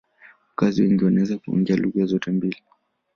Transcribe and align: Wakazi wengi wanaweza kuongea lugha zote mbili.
Wakazi 0.49 0.81
wengi 0.83 1.03
wanaweza 1.05 1.37
kuongea 1.37 1.75
lugha 1.77 2.05
zote 2.05 2.31
mbili. 2.31 2.63